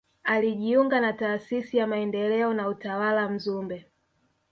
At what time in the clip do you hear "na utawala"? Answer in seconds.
2.53-3.29